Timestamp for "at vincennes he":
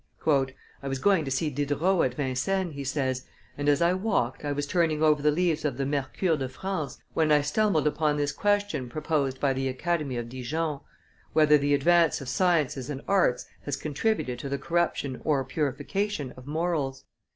2.03-2.83